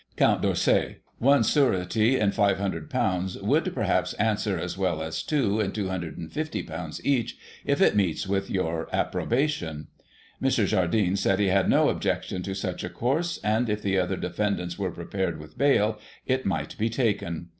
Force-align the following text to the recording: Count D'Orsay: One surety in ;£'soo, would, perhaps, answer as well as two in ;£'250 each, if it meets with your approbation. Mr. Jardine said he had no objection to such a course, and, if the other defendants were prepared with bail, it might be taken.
Count 0.17 0.41
D'Orsay: 0.41 0.95
One 1.19 1.43
surety 1.43 2.19
in 2.19 2.31
;£'soo, 2.31 3.41
would, 3.43 3.73
perhaps, 3.75 4.13
answer 4.13 4.57
as 4.57 4.75
well 4.75 4.99
as 4.99 5.21
two 5.21 5.59
in 5.59 5.71
;£'250 5.73 7.01
each, 7.03 7.37
if 7.63 7.79
it 7.79 7.95
meets 7.95 8.25
with 8.25 8.49
your 8.49 8.87
approbation. 8.91 9.89
Mr. 10.41 10.65
Jardine 10.65 11.17
said 11.17 11.37
he 11.37 11.49
had 11.49 11.69
no 11.69 11.89
objection 11.89 12.41
to 12.41 12.55
such 12.55 12.83
a 12.83 12.89
course, 12.89 13.37
and, 13.43 13.69
if 13.69 13.83
the 13.83 13.99
other 13.99 14.17
defendants 14.17 14.79
were 14.79 14.89
prepared 14.89 15.37
with 15.39 15.55
bail, 15.55 15.99
it 16.25 16.47
might 16.47 16.75
be 16.79 16.89
taken. 16.89 17.49